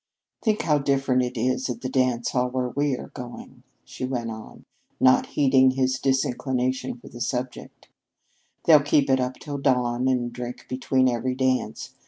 "Think 0.41 0.63
how 0.63 0.79
different 0.79 1.21
it 1.21 1.37
is 1.39 1.69
at 1.69 1.81
the 1.81 1.87
dance 1.87 2.31
hall 2.31 2.49
where 2.49 2.69
we 2.69 2.97
are 2.97 3.09
going," 3.09 3.61
she 3.85 4.03
went 4.03 4.31
on, 4.31 4.65
not 4.99 5.27
heeding 5.27 5.69
his 5.69 5.99
disinclination 5.99 6.97
for 6.97 7.07
the 7.07 7.21
subject. 7.21 7.87
"They'll 8.65 8.79
keep 8.81 9.11
it 9.11 9.19
up 9.19 9.35
till 9.37 9.59
dawn 9.59 10.07
and 10.07 10.33
drink 10.33 10.65
between 10.67 11.07
every 11.07 11.35
dance. 11.35 11.91